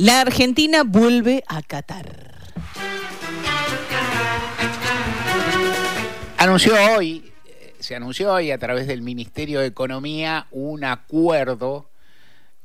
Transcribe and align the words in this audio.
La 0.00 0.22
Argentina 0.22 0.82
vuelve 0.82 1.44
a 1.46 1.60
Qatar. 1.60 2.06
Anunció 6.38 6.72
hoy, 6.96 7.30
eh, 7.44 7.74
se 7.80 7.96
anunció 7.96 8.32
hoy 8.32 8.50
a 8.50 8.56
través 8.56 8.86
del 8.86 9.02
Ministerio 9.02 9.60
de 9.60 9.66
Economía 9.66 10.46
un 10.52 10.84
acuerdo 10.84 11.89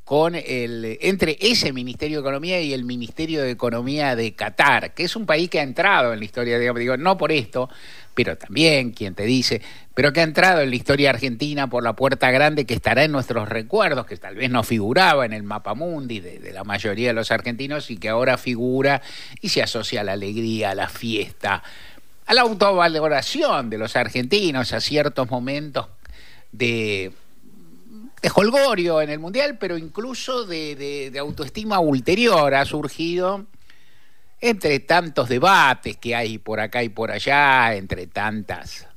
con 0.06 0.36
el 0.36 1.00
entre 1.02 1.36
ese 1.42 1.74
Ministerio 1.74 2.18
de 2.18 2.22
Economía 2.22 2.62
y 2.62 2.74
el 2.74 2.86
Ministerio 2.86 3.42
de 3.42 3.50
Economía 3.50 4.16
de 4.16 4.34
Qatar, 4.34 4.94
que 4.94 5.04
es 5.04 5.16
un 5.16 5.26
país 5.26 5.50
que 5.50 5.60
ha 5.60 5.64
entrado 5.64 6.14
en 6.14 6.20
la 6.20 6.26
historia, 6.26 6.60
digamos, 6.60 6.80
digo, 6.80 6.96
no 6.96 7.18
por 7.18 7.32
esto, 7.32 7.70
pero 8.14 8.38
también, 8.38 8.92
quien 8.92 9.16
te 9.16 9.24
dice, 9.24 9.64
pero 9.96 10.14
que 10.14 10.20
ha 10.20 10.24
entrado 10.24 10.62
en 10.62 10.70
la 10.70 10.76
historia 10.76 11.10
argentina 11.10 11.68
por 11.68 11.84
la 11.84 11.94
puerta 11.94 12.30
grande 12.30 12.66
que 12.66 12.76
estará 12.76 13.04
en 13.04 13.12
nuestros 13.12 13.50
recuerdos, 13.50 14.06
que 14.06 14.16
tal 14.18 14.36
vez 14.36 14.52
no 14.52 14.62
figuraba 14.62 15.26
en 15.26 15.34
el 15.34 15.42
mapa 15.42 15.74
mundi 15.74 16.20
de, 16.20 16.54
la 16.54 16.64
mayoría 16.64 17.08
de 17.08 17.14
los 17.14 17.32
argentinos 17.32 17.90
y 17.90 17.98
que 17.98 18.10
ahora 18.10 18.38
figura 18.38 19.02
y 19.42 19.50
se 19.50 19.64
asocia 19.64 20.02
a 20.02 20.04
la 20.04 20.14
alegría, 20.14 20.70
a 20.70 20.76
la 20.76 20.88
fiesta, 20.88 21.64
a 22.28 22.34
la 22.36 22.42
autovaloración 22.42 23.72
de 23.72 23.80
los 23.80 23.96
argentinos, 23.96 24.72
a 24.72 24.82
ciertos 24.82 25.32
momentos 25.32 25.88
de, 26.52 27.12
de 28.22 28.32
holgorio 28.34 29.02
en 29.02 29.10
el 29.10 29.20
Mundial, 29.20 29.58
pero 29.58 29.78
incluso 29.78 30.46
de 30.46 31.16
autoestima 31.20 31.80
ulterior. 31.80 32.54
Ha 32.54 32.66
surgido 32.66 33.46
entre 34.42 34.80
tantos 34.80 35.30
debates 35.30 35.98
que 35.98 36.16
hay 36.16 36.38
por 36.38 36.60
acá 36.60 36.84
y 36.84 36.90
por 36.90 37.12
allá, 37.12 37.76
entre 37.76 38.08
tantas 38.08 38.88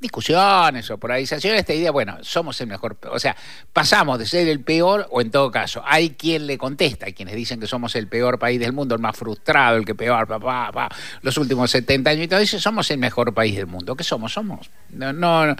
discusiones 0.00 0.90
o 0.90 0.96
polarizaciones, 0.96 1.60
esta 1.60 1.74
idea, 1.74 1.90
bueno, 1.90 2.16
somos 2.22 2.58
el 2.62 2.68
mejor, 2.68 2.96
o 3.10 3.18
sea, 3.18 3.36
pasamos 3.70 4.18
de 4.18 4.24
ser 4.26 4.48
el 4.48 4.60
peor, 4.60 5.06
o 5.10 5.20
en 5.20 5.30
todo 5.30 5.50
caso, 5.50 5.82
hay 5.84 6.10
quien 6.10 6.46
le 6.46 6.56
contesta, 6.56 7.04
hay 7.04 7.12
quienes 7.12 7.34
dicen 7.34 7.60
que 7.60 7.66
somos 7.66 7.94
el 7.96 8.08
peor 8.08 8.38
país 8.38 8.58
del 8.58 8.72
mundo, 8.72 8.94
el 8.94 9.00
más 9.00 9.14
frustrado, 9.14 9.76
el 9.76 9.84
que 9.84 9.94
peor, 9.94 10.26
papá, 10.26 10.70
papá, 10.72 10.96
los 11.20 11.36
últimos 11.36 11.70
70 11.70 12.10
años, 12.10 12.24
y 12.24 12.28
todo 12.28 12.40
eso, 12.40 12.58
somos 12.58 12.90
el 12.90 12.98
mejor 12.98 13.34
país 13.34 13.54
del 13.56 13.66
mundo. 13.66 13.94
¿Qué 13.94 14.02
somos? 14.02 14.32
Somos. 14.32 14.70
No, 14.88 15.12
no, 15.12 15.54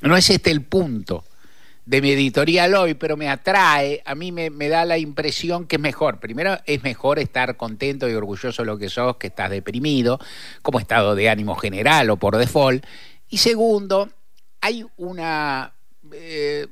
no 0.00 0.16
es 0.16 0.28
este 0.28 0.50
el 0.50 0.62
punto 0.62 1.24
de 1.86 2.00
mi 2.00 2.10
editorial 2.12 2.74
hoy, 2.74 2.94
pero 2.94 3.16
me 3.16 3.28
atrae, 3.28 4.02
a 4.04 4.14
mí 4.14 4.32
me, 4.32 4.50
da 4.68 4.84
la 4.84 4.98
impresión 4.98 5.66
que 5.66 5.76
es 5.76 5.82
mejor. 5.82 6.18
Primero, 6.18 6.58
es 6.64 6.82
mejor 6.82 7.18
estar 7.18 7.56
contento 7.56 8.08
y 8.08 8.14
orgulloso 8.14 8.62
de 8.62 8.66
lo 8.66 8.78
que 8.78 8.88
sos, 8.88 9.16
que 9.16 9.26
estás 9.26 9.50
deprimido, 9.50 10.18
como 10.62 10.80
estado 10.80 11.14
de 11.14 11.28
ánimo 11.28 11.54
general 11.56 12.08
o 12.10 12.16
por 12.16 12.36
default. 12.36 12.84
Y 13.28 13.38
segundo, 13.38 14.10
hay 14.60 14.84
una... 14.96 15.72
Eh, 16.12 16.66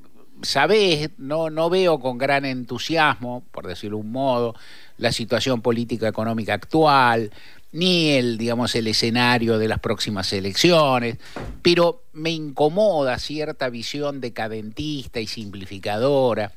Sabés, 0.44 1.10
no, 1.18 1.50
no 1.50 1.70
veo 1.70 2.00
con 2.00 2.18
gran 2.18 2.44
entusiasmo, 2.44 3.44
por 3.52 3.68
decirlo 3.68 3.98
de 3.98 4.02
un 4.02 4.10
modo, 4.10 4.56
la 4.96 5.12
situación 5.12 5.62
política 5.62 6.08
económica 6.08 6.54
actual, 6.54 7.30
ni 7.72 8.10
el, 8.10 8.36
digamos, 8.36 8.74
el 8.74 8.86
escenario 8.86 9.58
de 9.58 9.68
las 9.68 9.80
próximas 9.80 10.32
elecciones, 10.32 11.16
pero 11.62 12.04
me 12.12 12.30
incomoda 12.30 13.18
cierta 13.18 13.70
visión 13.70 14.20
decadentista 14.20 15.20
y 15.20 15.26
simplificadora 15.26 16.52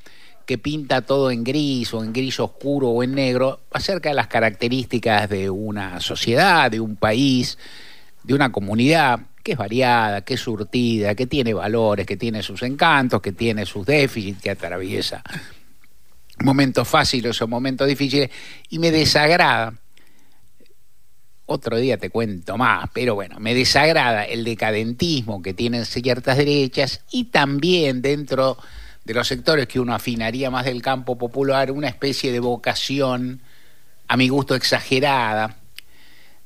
que 0.46 0.58
pinta 0.58 1.02
todo 1.02 1.32
en 1.32 1.44
gris 1.44 1.94
o 1.94 2.04
en 2.04 2.14
gris 2.14 2.40
oscuro 2.40 2.90
o 2.90 3.02
en 3.02 3.16
negro 3.16 3.62
acerca 3.72 4.10
de 4.10 4.16
las 4.16 4.28
características 4.28 5.30
de 5.30 5.50
una 5.50 6.00
sociedad, 6.02 6.70
de 6.70 6.80
un 6.80 6.98
país, 6.98 7.58
de 8.24 8.34
una 8.34 8.52
comunidad 8.52 9.22
que 9.42 9.54
es 9.54 9.58
variada, 9.58 10.22
que 10.22 10.36
es 10.36 10.42
surtida, 10.42 11.16
que 11.16 11.28
tiene 11.28 11.54
valores, 11.54 12.06
que 12.06 12.18
tiene 12.18 12.44
sus 12.44 12.62
encantos, 12.64 13.22
que 13.22 13.32
tiene 13.32 13.66
sus 13.66 13.86
déficits, 13.86 14.42
que 14.42 14.50
atraviesa 14.50 15.24
momentos 16.44 16.88
fáciles 16.88 17.42
o 17.42 17.48
momentos 17.48 17.88
difíciles, 17.88 18.30
y 18.70 18.80
me 18.80 18.92
desagrada 18.92 19.74
otro 21.46 21.78
día 21.78 21.98
te 21.98 22.10
cuento 22.10 22.58
más, 22.58 22.90
pero 22.94 23.16
bueno, 23.16 23.40
me 23.40 23.54
desagrada 23.54 24.24
el 24.24 24.44
decadentismo 24.44 25.42
que 25.42 25.54
tienen 25.54 25.86
ciertas 25.86 26.38
derechas 26.38 27.02
y 27.12 27.26
también 27.26 28.02
dentro 28.02 28.58
de 29.04 29.14
los 29.14 29.28
sectores 29.28 29.68
que 29.68 29.80
uno 29.80 29.94
afinaría 29.94 30.50
más 30.50 30.66
del 30.66 30.82
campo 30.82 31.18
popular, 31.18 31.72
una 31.72 31.88
especie 31.88 32.32
de 32.32 32.40
vocación, 32.40 33.42
a 34.08 34.18
mi 34.18 34.30
gusto 34.30 34.56
exagerada, 34.56 35.58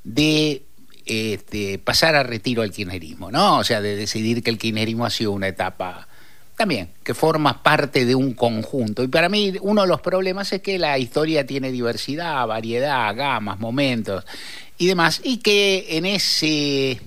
de 0.04 0.64
este, 1.06 1.80
pasar 1.80 2.16
a 2.16 2.24
retiro 2.24 2.62
al 2.62 2.72
kirchnerismo, 2.72 3.32
¿no? 3.32 3.60
O 3.60 3.64
sea, 3.64 3.82
de 3.82 3.96
decidir 3.96 4.44
que 4.44 4.50
el 4.50 4.58
kirchnerismo 4.58 5.06
ha 5.06 5.10
sido 5.10 5.32
una 5.32 5.48
etapa 5.48 6.10
también, 6.58 6.90
que 7.04 7.14
forma 7.14 7.64
parte 7.64 8.04
de 8.04 8.16
un 8.16 8.34
conjunto. 8.34 9.02
Y 9.02 9.08
para 9.08 9.30
mí 9.30 9.54
uno 9.62 9.84
de 9.84 9.88
los 9.88 10.02
problemas 10.02 10.52
es 10.52 10.62
que 10.62 10.78
la 10.78 10.98
historia 10.98 11.46
tiene 11.46 11.72
diversidad, 11.72 12.46
variedad, 12.46 13.16
gamas, 13.16 13.60
momentos 13.60 14.26
y 14.80 14.88
demás, 14.88 15.22
y 15.24 15.38
que 15.38 15.98
en 15.98 16.06
ese, 16.06 17.02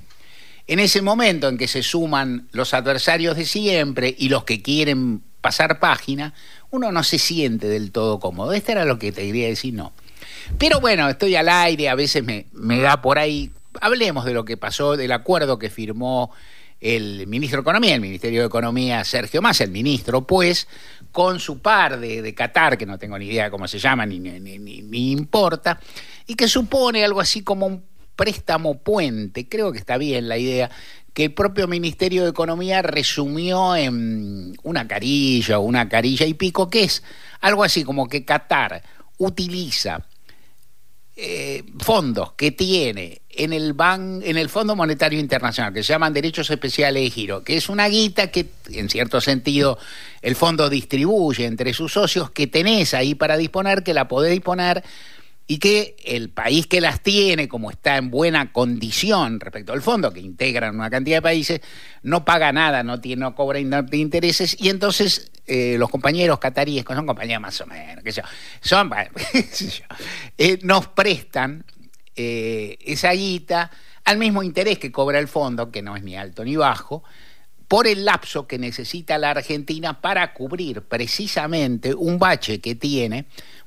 en 0.66 0.78
ese 0.78 1.02
momento 1.02 1.48
en 1.48 1.56
que 1.56 1.66
se 1.66 1.82
suman 1.82 2.46
los 2.52 2.74
adversarios 2.74 3.36
de 3.36 3.46
siempre 3.46 4.14
y 4.16 4.28
los 4.28 4.44
que 4.44 4.62
quieren 4.62 5.22
pasar 5.40 5.80
página, 5.80 6.34
uno 6.70 6.92
no 6.92 7.02
se 7.02 7.18
siente 7.18 7.66
del 7.68 7.90
todo 7.90 8.20
cómodo. 8.20 8.52
Esto 8.52 8.72
era 8.72 8.84
lo 8.84 8.98
que 8.98 9.10
te 9.10 9.26
quería 9.26 9.48
decir, 9.48 9.72
no. 9.72 9.92
Pero 10.58 10.80
bueno, 10.80 11.08
estoy 11.08 11.34
al 11.34 11.48
aire, 11.48 11.88
a 11.88 11.94
veces 11.94 12.22
me, 12.22 12.46
me 12.52 12.78
da 12.78 13.00
por 13.00 13.18
ahí. 13.18 13.50
Hablemos 13.80 14.26
de 14.26 14.34
lo 14.34 14.44
que 14.44 14.58
pasó, 14.58 14.98
del 14.98 15.12
acuerdo 15.12 15.58
que 15.58 15.70
firmó 15.70 16.30
el 16.82 17.28
ministro 17.28 17.58
de 17.58 17.62
Economía, 17.62 17.94
el 17.94 18.00
Ministerio 18.00 18.40
de 18.40 18.48
Economía, 18.48 19.04
Sergio 19.04 19.40
Massa, 19.40 19.62
el 19.62 19.70
ministro, 19.70 20.26
pues, 20.26 20.66
con 21.12 21.38
su 21.38 21.60
par 21.60 22.00
de, 22.00 22.34
Qatar, 22.34 22.76
que 22.76 22.86
no 22.86 22.98
tengo 22.98 23.16
ni 23.18 23.26
idea 23.26 23.50
cómo 23.50 23.68
se 23.68 23.78
llama, 23.78 24.04
ni, 24.04 24.18
ni, 24.18 24.40
ni, 24.40 24.58
ni 24.58 25.12
importa, 25.12 25.78
y 26.26 26.34
que 26.34 26.48
supone 26.48 27.04
algo 27.04 27.20
así 27.20 27.42
como 27.42 27.66
un 27.66 27.84
préstamo 28.16 28.78
puente, 28.82 29.48
creo 29.48 29.70
que 29.70 29.78
está 29.78 29.96
bien 29.96 30.28
la 30.28 30.38
idea, 30.38 30.70
que 31.14 31.26
el 31.26 31.34
propio 31.34 31.68
Ministerio 31.68 32.24
de 32.24 32.30
Economía 32.30 32.82
resumió 32.82 33.76
en 33.76 34.56
una 34.64 34.88
carilla 34.88 35.60
o 35.60 35.62
una 35.62 35.88
carilla 35.88 36.26
y 36.26 36.34
pico, 36.34 36.68
que 36.68 36.82
es 36.82 37.04
algo 37.40 37.62
así 37.62 37.84
como 37.84 38.08
que 38.08 38.24
Qatar 38.24 38.82
utiliza 39.18 40.04
eh, 41.16 41.62
fondos 41.78 42.32
que 42.32 42.52
tiene 42.52 43.20
en 43.28 43.52
el, 43.52 43.72
ban, 43.72 44.22
en 44.24 44.36
el 44.36 44.48
Fondo 44.48 44.76
Monetario 44.76 45.18
Internacional, 45.18 45.72
que 45.72 45.82
se 45.82 45.92
llaman 45.92 46.12
derechos 46.12 46.50
especiales 46.50 47.02
de 47.02 47.10
giro, 47.10 47.42
que 47.44 47.56
es 47.56 47.68
una 47.68 47.88
guita 47.88 48.30
que, 48.30 48.46
en 48.70 48.88
cierto 48.88 49.20
sentido, 49.20 49.78
el 50.20 50.36
fondo 50.36 50.68
distribuye 50.68 51.46
entre 51.46 51.74
sus 51.74 51.92
socios, 51.92 52.30
que 52.30 52.46
tenés 52.46 52.94
ahí 52.94 53.14
para 53.14 53.36
disponer, 53.36 53.82
que 53.82 53.94
la 53.94 54.08
podés 54.08 54.32
disponer 54.32 54.82
y 55.52 55.58
que 55.58 55.96
el 56.06 56.30
país 56.30 56.66
que 56.66 56.80
las 56.80 57.02
tiene, 57.02 57.46
como 57.46 57.70
está 57.70 57.98
en 57.98 58.10
buena 58.10 58.52
condición 58.52 59.38
respecto 59.38 59.74
al 59.74 59.82
fondo, 59.82 60.10
que 60.10 60.20
integran 60.20 60.76
una 60.76 60.88
cantidad 60.88 61.18
de 61.18 61.22
países, 61.22 61.60
no 62.02 62.24
paga 62.24 62.52
nada, 62.52 62.82
no, 62.82 63.02
tiene, 63.02 63.20
no 63.20 63.34
cobra 63.34 63.60
intereses, 63.60 64.56
y 64.58 64.70
entonces 64.70 65.30
eh, 65.46 65.76
los 65.78 65.90
compañeros 65.90 66.38
cataríes, 66.38 66.86
que 66.86 66.94
son 66.94 67.04
compañías 67.04 67.38
más 67.38 67.60
o 67.60 67.66
menos, 67.66 68.02
que 68.02 68.12
son, 68.12 68.90
eh, 70.38 70.58
nos 70.62 70.86
prestan 70.86 71.66
eh, 72.16 72.78
esa 72.80 73.12
guita 73.12 73.70
al 74.04 74.16
mismo 74.16 74.42
interés 74.42 74.78
que 74.78 74.90
cobra 74.90 75.18
el 75.18 75.28
fondo, 75.28 75.70
que 75.70 75.82
no 75.82 75.96
es 75.96 76.02
ni 76.02 76.16
alto 76.16 76.46
ni 76.46 76.56
bajo, 76.56 77.04
por 77.68 77.86
el 77.86 78.06
lapso 78.06 78.46
que 78.46 78.56
necesita 78.56 79.18
la 79.18 79.32
Argentina 79.32 80.00
para 80.00 80.32
cubrir 80.32 80.80
precisamente 80.80 81.94
un 81.94 82.18
bache 82.18 82.58
que 82.58 82.74
tiene 82.74 83.26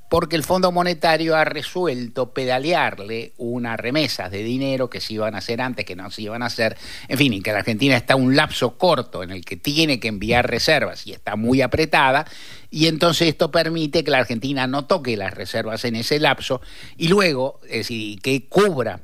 porque 0.10 0.36
el 0.36 0.44
Fondo 0.44 0.72
Monetario 0.72 1.36
ha 1.36 1.46
resuelto 1.46 2.34
pedalearle 2.34 3.34
unas 3.38 3.80
remesas 3.80 4.32
de 4.32 4.44
dinero 4.44 4.90
que 4.90 5.02
se 5.02 5.14
iban 5.14 5.36
a 5.36 5.40
hacer 5.40 5.62
antes, 5.62 5.86
que 5.86 5.96
no 5.96 6.12
se 6.12 6.24
iban 6.24 6.44
a 6.44 6.48
hacer, 6.48 6.78
en 7.08 7.18
fin, 7.18 7.34
y 7.34 7.42
que 7.42 7.52
la 7.52 7.60
Argentina 7.60 7.98
está 7.98 8.16
un 8.16 8.36
lapso 8.36 8.78
corto 8.78 9.24
en 9.24 9.32
el 9.32 9.44
que 9.44 9.58
tiene 9.58 10.00
que 10.00 10.08
enviar 10.08 10.50
reservas 10.50 11.08
y 11.08 11.14
está 11.14 11.36
muy 11.36 11.62
apretada, 11.62 12.26
y 12.70 12.88
entonces 12.88 13.30
esto 13.30 13.52
permite 13.52 14.04
que 14.04 14.12
la 14.12 14.20
Argentina 14.20 14.68
no 14.68 14.86
toque 14.86 15.18
las 15.18 15.34
reservas 15.34 15.86
en 15.86 15.96
ese 15.96 16.20
lapso 16.20 16.62
y 16.98 17.08
luego, 17.08 17.60
decir, 17.70 18.20
que 18.22 18.48
cubra 18.48 19.02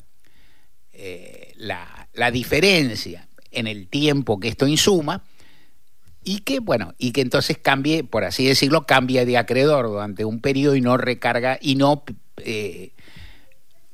eh, 0.94 1.54
la, 1.58 2.08
la 2.14 2.32
diferencia 2.32 3.28
en 3.52 3.68
el 3.68 3.88
tiempo 3.88 4.40
que 4.40 4.48
esto 4.48 4.68
insuma, 4.68 5.24
y 6.24 6.40
que, 6.40 6.60
bueno, 6.60 6.94
y 6.98 7.12
que 7.12 7.22
entonces 7.22 7.58
cambie, 7.58 8.04
por 8.04 8.24
así 8.24 8.46
decirlo, 8.46 8.86
cambie 8.86 9.26
de 9.26 9.38
acreedor 9.38 9.88
durante 9.88 10.26
un 10.26 10.40
periodo 10.40 10.76
y 10.76 10.82
no 10.82 10.98
recarga 10.98 11.58
y 11.60 11.76
no 11.76 12.04
eh, 12.38 12.92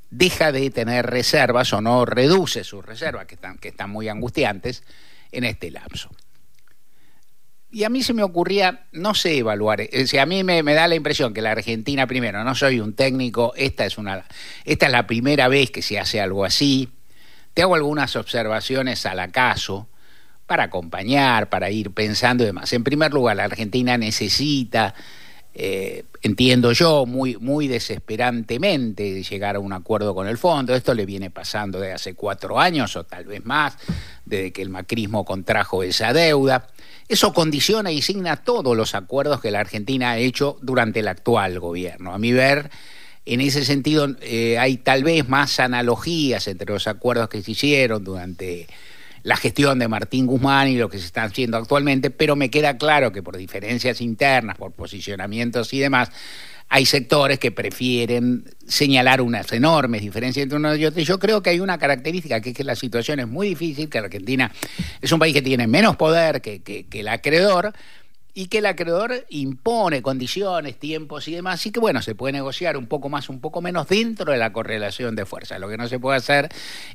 deja 0.09 0.51
de 0.51 0.69
tener 0.69 1.05
reservas 1.05 1.71
o 1.73 1.81
no 1.81 2.05
reduce 2.05 2.63
sus 2.63 2.85
reservas, 2.85 3.25
que 3.25 3.35
están, 3.35 3.57
que 3.57 3.69
están 3.69 3.89
muy 3.89 4.09
angustiantes, 4.09 4.83
en 5.31 5.43
este 5.43 5.71
lapso. 5.71 6.09
Y 7.69 7.83
a 7.83 7.89
mí 7.89 8.01
se 8.01 8.13
me 8.13 8.23
ocurría, 8.23 8.87
no 8.93 9.13
sé 9.13 9.37
evaluar, 9.37 9.81
es 9.81 10.13
a 10.13 10.25
mí 10.25 10.43
me, 10.43 10.63
me, 10.63 10.73
da 10.73 10.87
la 10.87 10.95
impresión 10.95 11.33
que 11.33 11.41
la 11.41 11.51
Argentina, 11.51 12.07
primero, 12.07 12.43
no 12.43 12.55
soy 12.55 12.79
un 12.79 12.93
técnico, 12.93 13.53
esta 13.57 13.85
es, 13.85 13.97
una, 13.97 14.25
esta 14.63 14.85
es 14.85 14.91
la 14.91 15.05
primera 15.05 15.49
vez 15.49 15.69
que 15.69 15.81
se 15.81 15.99
hace 15.99 16.21
algo 16.21 16.45
así, 16.45 16.89
te 17.53 17.61
hago 17.61 17.75
algunas 17.75 18.15
observaciones 18.15 19.05
al 19.05 19.19
acaso, 19.19 19.89
para 20.47 20.63
acompañar, 20.63 21.49
para 21.49 21.69
ir 21.69 21.91
pensando 21.91 22.43
y 22.43 22.47
demás. 22.47 22.73
En 22.73 22.83
primer 22.83 23.13
lugar, 23.13 23.35
la 23.35 23.43
Argentina 23.43 23.97
necesita 23.97 24.95
eh, 25.59 26.03
entiendo 26.21 26.71
yo, 26.71 27.07
muy, 27.07 27.35
muy 27.37 27.67
desesperantemente 27.67 29.23
llegar 29.23 29.55
a 29.55 29.59
un 29.59 29.73
acuerdo 29.73 30.13
con 30.13 30.27
el 30.27 30.37
fondo. 30.37 30.75
Esto 30.75 30.93
le 30.93 31.07
viene 31.07 31.31
pasando 31.31 31.79
desde 31.79 31.93
hace 31.93 32.13
cuatro 32.13 32.59
años 32.59 32.95
o 32.95 33.05
tal 33.05 33.25
vez 33.25 33.43
más, 33.43 33.75
desde 34.23 34.53
que 34.53 34.61
el 34.61 34.69
macrismo 34.69 35.25
contrajo 35.25 35.81
esa 35.81 36.13
deuda. 36.13 36.67
Eso 37.07 37.33
condiciona 37.33 37.91
y 37.91 38.03
signa 38.03 38.35
todos 38.35 38.77
los 38.77 38.93
acuerdos 38.93 39.41
que 39.41 39.49
la 39.49 39.59
Argentina 39.59 40.11
ha 40.11 40.17
hecho 40.19 40.59
durante 40.61 40.99
el 40.99 41.07
actual 41.07 41.59
gobierno. 41.59 42.13
A 42.13 42.19
mi 42.19 42.33
ver, 42.33 42.69
en 43.25 43.41
ese 43.41 43.65
sentido 43.65 44.15
eh, 44.21 44.59
hay 44.59 44.77
tal 44.77 45.03
vez 45.03 45.27
más 45.27 45.59
analogías 45.59 46.47
entre 46.47 46.71
los 46.71 46.85
acuerdos 46.85 47.29
que 47.29 47.41
se 47.41 47.49
hicieron 47.49 48.03
durante 48.03 48.67
la 49.27 49.35
gestión 49.35 49.77
de 49.77 49.89
Martín 49.89 50.25
Guzmán 50.25 50.69
y 50.69 50.77
lo 50.77 50.87
que 50.87 50.97
se 50.99 51.05
está 51.05 51.23
haciendo 51.23 51.57
actualmente, 51.57 52.11
pero 52.11 52.37
me 52.37 52.49
queda 52.49 52.77
claro 52.77 53.11
que 53.11 53.21
por 53.21 53.35
diferencias 53.35 53.99
internas, 53.99 54.57
por 54.57 54.71
posicionamientos 54.71 55.73
y 55.73 55.79
demás, 55.79 56.11
hay 56.69 56.85
sectores 56.85 57.37
que 57.37 57.51
prefieren 57.51 58.45
señalar 58.65 59.19
unas 59.19 59.51
enormes 59.51 60.01
diferencias 60.01 60.43
entre 60.43 60.57
uno 60.57 60.73
y 60.77 60.85
otro. 60.85 61.01
Yo 61.01 61.19
creo 61.19 61.43
que 61.43 61.49
hay 61.49 61.59
una 61.59 61.77
característica, 61.77 62.39
que 62.39 62.51
es 62.51 62.55
que 62.55 62.63
la 62.63 62.77
situación 62.77 63.19
es 63.19 63.27
muy 63.27 63.49
difícil, 63.49 63.89
que 63.89 63.97
Argentina 63.97 64.49
es 65.01 65.11
un 65.11 65.19
país 65.19 65.33
que 65.33 65.41
tiene 65.41 65.67
menos 65.67 65.97
poder 65.97 66.39
que, 66.41 66.61
que 66.61 66.87
el 66.93 67.09
acreedor, 67.09 67.73
y 68.37 68.49
que 68.49 68.59
el 68.59 68.67
acreedor 68.67 69.25
impone 69.29 70.03
condiciones, 70.03 70.77
tiempos 70.77 71.27
y 71.27 71.33
demás, 71.33 71.65
y 71.65 71.71
que 71.71 71.79
bueno, 71.79 72.03
se 72.03 72.13
puede 72.13 72.33
negociar 72.33 72.77
un 72.77 72.85
poco 72.85 73.09
más, 73.09 73.29
un 73.29 73.41
poco 73.41 73.63
menos 73.63 73.87
dentro 73.87 74.31
de 74.31 74.37
la 74.37 74.53
correlación 74.53 75.15
de 75.15 75.25
fuerza. 75.25 75.57
Lo 75.57 75.67
que 75.67 75.75
no 75.75 75.87
se 75.87 75.97
puede 75.97 76.17
hacer 76.17 76.47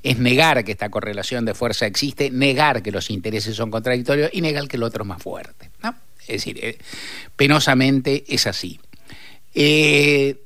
es 0.04 0.20
negar 0.20 0.62
que 0.64 0.70
esta 0.70 0.88
correlación 0.88 1.44
de 1.44 1.54
fuerza 1.54 1.86
existe, 1.86 2.30
negar 2.30 2.80
que 2.80 2.92
los 2.92 3.10
intereses 3.10 3.56
son 3.56 3.72
contradictorios 3.72 4.30
y 4.32 4.40
negar 4.40 4.68
que 4.68 4.76
el 4.76 4.84
otro 4.84 5.02
es 5.02 5.08
más 5.08 5.20
fuerte. 5.20 5.72
¿no? 5.82 5.96
Es 6.20 6.28
decir, 6.28 6.64
eh, 6.64 6.78
penosamente 7.34 8.22
es 8.28 8.46
así. 8.46 8.78
Eh, 9.52 10.44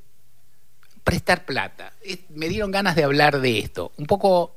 prestar 1.05 1.45
plata. 1.45 1.93
me 2.31 2.49
dieron 2.49 2.71
ganas 2.71 2.97
de 2.97 3.05
hablar 3.05 3.43
de 3.43 3.59
esto. 3.59 3.93
Un 3.99 4.07
poco... 4.07 4.57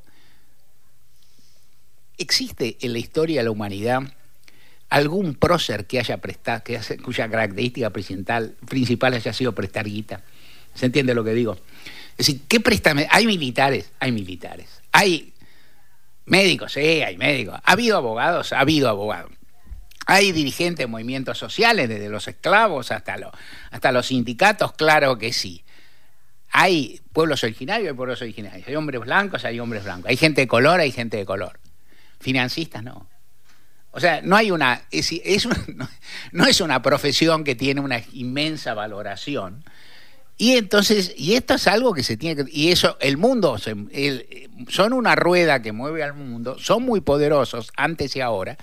¿Existe 2.18 2.78
en 2.80 2.94
la 2.94 3.00
historia 3.00 3.42
de 3.42 3.44
la 3.44 3.52
humanidad 3.52 4.04
algún 4.90 5.36
prócer 5.36 5.86
que 5.86 6.00
haya 6.00 6.18
prestado, 6.18 6.64
que 6.64 6.80
cuya 7.04 7.30
característica 7.30 7.90
principal, 7.92 8.56
principal 8.68 9.14
haya 9.14 9.34
sido 9.34 9.54
prestar 9.54 9.86
guita. 9.86 10.22
¿Se 10.74 10.88
entiende 10.88 11.14
lo 11.14 11.24
que 11.24 11.34
digo? 11.34 11.58
Es 12.12 12.28
decir, 12.28 12.42
¿qué 12.48 12.60
préstame? 12.60 13.08
Hay 13.10 13.26
militares, 13.26 13.92
hay 14.00 14.12
militares. 14.12 14.82
Hay 14.92 15.34
médicos, 16.26 16.74
sí, 16.74 17.02
hay 17.02 17.18
médicos. 17.18 17.60
¿Ha 17.64 17.72
habido 17.72 17.98
abogados? 17.98 18.52
Ha 18.54 18.60
habido 18.60 18.90
abogados. 18.90 19.32
Hay 20.06 20.32
dirigentes 20.32 20.86
de 20.86 20.88
movimientos 20.88 21.38
sociales, 21.38 21.88
desde 21.88 22.10
los 22.10 22.28
esclavos 22.28 22.92
hasta, 22.92 23.16
hasta 23.70 23.92
los 23.92 24.08
sindicatos, 24.08 24.74
claro 24.74 25.20
que 25.20 25.32
sí. 25.32 25.64
Hay 26.52 27.00
pueblos 27.14 27.44
originarios, 27.44 27.90
hay 27.90 27.96
pueblos 27.96 28.22
originarios. 28.22 28.68
Hay 28.68 28.76
hombres 28.76 29.02
blancos, 29.02 29.46
hay 29.46 29.60
hombres 29.60 29.84
blancos. 29.84 30.10
Hay 30.10 30.18
gente 30.18 30.42
de 30.42 30.48
color, 30.48 30.80
hay 30.80 30.92
gente 30.92 31.18
de 31.18 31.26
color. 31.26 31.60
Financistas 32.20 32.84
no. 32.84 33.08
O 33.92 34.00
sea, 34.00 34.22
no 34.22 34.36
hay 34.36 34.52
una, 34.52 34.84
es, 34.92 35.12
no, 36.32 36.46
es 36.46 36.62
una 36.62 36.82
profesión 36.82 37.44
que 37.44 37.56
tiene 37.56 37.82
una 37.82 38.02
inmensa 38.14 38.74
valoración. 38.74 39.64
Y 40.38 40.56
entonces, 40.56 41.14
y 41.18 41.34
esto 41.34 41.56
es 41.56 41.68
algo 41.68 41.94
que 41.94 42.04
se 42.04 42.16
tiene 42.16 42.44
que, 42.44 42.52
y 42.52 42.72
eso, 42.72 42.98
el 43.02 43.18
mundo, 43.18 43.58
son 43.58 44.94
una 44.94 45.16
rueda 45.16 45.62
que 45.62 45.74
mueve 45.74 46.02
al 46.02 46.14
mundo, 46.14 46.58
son 46.60 46.84
muy 46.84 47.02
poderosos 47.02 47.72
antes 47.76 48.16
y 48.16 48.22
ahora, 48.22 48.58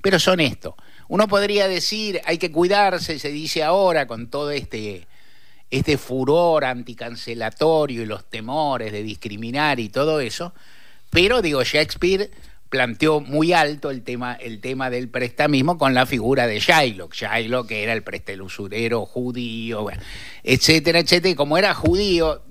pero 0.00 0.20
son 0.20 0.38
esto. 0.38 0.76
Uno 1.08 1.26
podría 1.26 1.66
decir, 1.66 2.20
hay 2.24 2.38
que 2.38 2.52
cuidarse, 2.52 3.18
se 3.18 3.30
dice 3.30 3.64
ahora, 3.64 4.06
con 4.06 4.28
todo 4.28 4.52
este, 4.52 5.08
este 5.70 5.98
furor 5.98 6.64
anticancelatorio 6.64 8.02
y 8.02 8.06
los 8.06 8.24
temores 8.26 8.92
de 8.92 9.02
discriminar 9.02 9.80
y 9.80 9.88
todo 9.88 10.20
eso, 10.20 10.52
pero 11.10 11.42
digo, 11.42 11.64
Shakespeare 11.64 12.30
planteó 12.68 13.20
muy 13.20 13.52
alto 13.52 13.90
el 13.90 14.02
tema, 14.02 14.34
el 14.34 14.60
tema 14.60 14.90
del 14.90 15.08
prestamismo 15.08 15.78
con 15.78 15.94
la 15.94 16.06
figura 16.06 16.46
de 16.46 16.60
Shylock. 16.60 17.14
Shylock, 17.14 17.68
que 17.68 17.82
era 17.82 17.92
el 17.92 18.02
prestelusurero 18.02 19.06
judío, 19.06 19.86
etcétera, 20.42 21.00
etcétera. 21.00 21.32
Y 21.32 21.34
como 21.34 21.58
era 21.58 21.74
judío, 21.74 22.42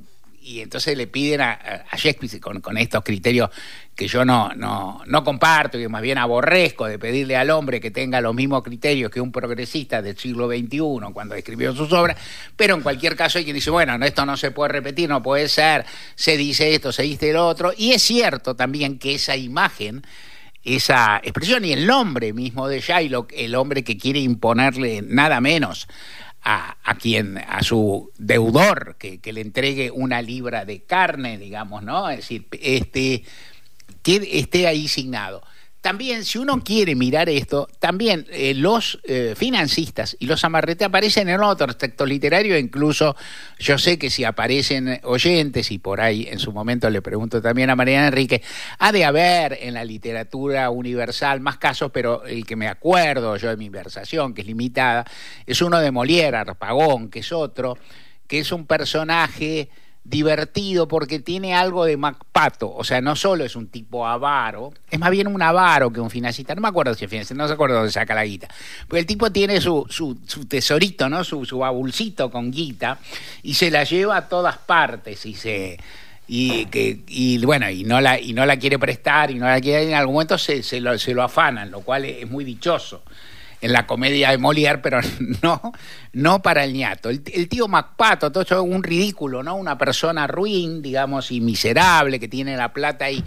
y 0.47 0.61
entonces 0.61 0.95
le 0.95 1.07
piden 1.07 1.41
a, 1.41 1.85
Shakespeare 1.97 2.39
con, 2.39 2.77
estos 2.77 3.03
criterios 3.03 3.49
que 3.93 4.07
yo 4.07 4.23
no, 4.23 4.49
no, 4.55 5.01
no 5.05 5.23
comparto, 5.23 5.77
y 5.77 5.87
más 5.89 6.01
bien 6.01 6.17
aborrezco 6.17 6.85
de 6.85 6.97
pedirle 6.97 7.35
al 7.35 7.49
hombre 7.49 7.81
que 7.81 7.91
tenga 7.91 8.21
los 8.21 8.33
mismos 8.33 8.63
criterios 8.63 9.11
que 9.11 9.19
un 9.19 9.33
progresista 9.33 10.01
del 10.01 10.17
siglo 10.17 10.47
XXI 10.47 10.79
cuando 11.11 11.35
escribió 11.35 11.75
sus 11.75 11.91
obras, 11.91 12.17
pero 12.55 12.75
en 12.75 12.81
cualquier 12.81 13.17
caso 13.17 13.39
hay 13.39 13.43
quien 13.43 13.55
dice, 13.55 13.71
bueno, 13.71 13.93
esto 14.05 14.25
no 14.25 14.37
se 14.37 14.51
puede 14.51 14.71
repetir, 14.71 15.09
no 15.09 15.21
puede 15.21 15.49
ser, 15.49 15.85
se 16.15 16.37
dice 16.37 16.73
esto, 16.73 16.93
se 16.93 17.03
dice 17.03 17.33
lo 17.33 17.45
otro, 17.45 17.73
y 17.75 17.91
es 17.91 18.01
cierto 18.01 18.55
también 18.55 18.99
que 18.99 19.15
esa 19.15 19.35
imagen 19.35 20.03
esa 20.63 21.21
expresión 21.23 21.63
y 21.63 21.71
el 21.71 21.87
nombre 21.87 22.33
mismo 22.33 22.67
de 22.67 22.81
Shylock, 22.81 23.31
el 23.33 23.55
hombre 23.55 23.85
que 23.85 23.97
quiere 23.97 24.19
imponerle 24.19 25.01
nada 25.01 25.39
menos 25.39 25.87
a, 26.49 26.95
quien, 26.95 27.37
a 27.37 27.61
su 27.61 28.11
deudor, 28.17 28.95
que, 28.97 29.19
que, 29.19 29.33
le 29.33 29.41
entregue 29.41 29.91
una 29.91 30.21
libra 30.21 30.63
de 30.63 30.81
carne, 30.81 31.37
digamos, 31.37 31.83
¿no? 31.83 32.09
Es 32.09 32.17
decir, 32.17 32.47
este, 32.61 33.23
que 34.01 34.29
esté 34.39 34.65
ahí 34.65 34.87
signado 34.87 35.43
también, 35.87 36.25
si 36.25 36.37
uno 36.37 36.61
quiere 36.65 36.95
mirar 36.95 37.29
esto, 37.29 37.69
también 37.79 38.27
eh, 38.29 38.53
los 38.53 38.99
eh, 39.05 39.35
financistas 39.37 40.17
y 40.19 40.25
los 40.25 40.43
amarrete 40.43 40.83
aparecen 40.83 41.29
en 41.29 41.39
otros 41.39 41.77
textos 41.77 42.09
literarios, 42.09 42.59
incluso 42.59 43.15
yo 43.57 43.77
sé 43.77 43.97
que 43.97 44.09
si 44.09 44.25
aparecen 44.25 44.99
oyentes, 45.03 45.71
y 45.71 45.77
por 45.77 46.01
ahí 46.01 46.27
en 46.29 46.39
su 46.39 46.51
momento 46.51 46.89
le 46.89 47.01
pregunto 47.01 47.41
también 47.41 47.69
a 47.69 47.77
Mariana 47.77 48.07
Enrique, 48.07 48.43
ha 48.79 48.91
de 48.91 49.05
haber 49.05 49.59
en 49.61 49.75
la 49.75 49.85
literatura 49.85 50.69
universal 50.71 51.39
más 51.39 51.57
casos, 51.57 51.89
pero 51.93 52.25
el 52.25 52.45
que 52.45 52.57
me 52.57 52.67
acuerdo 52.67 53.37
yo 53.37 53.47
de 53.47 53.55
mi 53.55 53.67
inversación, 53.67 54.33
que 54.33 54.41
es 54.41 54.47
limitada, 54.47 55.05
es 55.45 55.61
uno 55.61 55.79
de 55.79 55.89
Molière, 55.93 56.35
Arpagón, 56.35 57.09
que 57.09 57.19
es 57.19 57.31
otro, 57.31 57.77
que 58.27 58.39
es 58.39 58.51
un 58.51 58.67
personaje 58.67 59.69
divertido 60.09 60.87
porque 60.87 61.19
tiene 61.19 61.53
algo 61.53 61.83
de 61.83 61.97
MacPato, 61.97 62.73
o 62.73 62.83
sea, 62.85 63.01
no 63.01 63.17
solo 63.17 63.43
es 63.43 63.57
un 63.57 63.67
tipo 63.67 64.07
avaro, 64.07 64.71
es 64.89 64.97
más 64.97 65.11
bien 65.11 65.27
un 65.27 65.41
avaro 65.41 65.91
que 65.91 65.99
un 65.99 66.09
financista, 66.09 66.55
no 66.55 66.61
me 66.61 66.69
acuerdo 66.69 66.93
si 66.93 67.03
es 67.03 67.11
financista, 67.11 67.35
no 67.35 67.45
se 67.45 67.53
acuerdo 67.53 67.75
dónde 67.75 67.91
saca 67.91 68.15
la 68.15 68.23
guita, 68.23 68.47
porque 68.87 68.99
el 68.99 69.05
tipo 69.05 69.29
tiene 69.33 69.59
su, 69.59 69.85
su, 69.89 70.15
tesorito, 70.45 71.09
¿no? 71.09 71.25
Su, 71.25 71.43
su 71.43 71.57
babulcito 71.57 72.31
con 72.31 72.51
guita 72.51 72.99
y 73.43 73.55
se 73.55 73.69
la 73.69 73.83
lleva 73.83 74.15
a 74.15 74.29
todas 74.29 74.57
partes 74.57 75.25
y 75.25 75.33
se 75.33 75.77
y 76.29 76.65
que 76.67 76.99
y 77.07 77.37
bueno 77.45 77.69
y 77.69 77.83
no 77.85 78.01
la 78.01 78.19
y 78.19 78.33
no 78.33 78.45
la 78.45 78.57
quiere 78.57 78.77
prestar 78.77 79.31
y 79.31 79.35
no 79.35 79.45
la 79.45 79.61
quiere 79.61 79.87
en 79.87 79.93
algún 79.93 80.13
momento 80.15 80.37
se, 80.37 80.61
se, 80.61 80.81
lo, 80.81 80.97
se 80.97 81.13
lo 81.13 81.23
afanan 81.23 81.71
lo 81.71 81.81
cual 81.81 82.03
es 82.03 82.29
muy 82.29 82.43
dichoso 82.43 83.01
en 83.61 83.73
la 83.73 83.87
comedia 83.87 84.31
de 84.31 84.37
Molière, 84.37 84.81
pero 84.81 84.99
no, 85.41 85.73
no 86.13 86.41
para 86.41 86.63
el 86.63 86.73
ñato. 86.73 87.09
El, 87.09 87.49
tío 87.49 87.67
Macpato, 87.67 88.31
todo 88.31 88.43
eso 88.43 88.55
es 88.55 88.61
un 88.75 88.83
ridículo, 88.83 89.43
¿no? 89.43 89.55
Una 89.55 89.77
persona 89.77 90.27
ruin, 90.27 90.81
digamos, 90.81 91.31
y 91.31 91.41
miserable, 91.41 92.19
que 92.19 92.27
tiene 92.27 92.55
la 92.55 92.73
plata 92.73 93.05
ahí. 93.05 93.23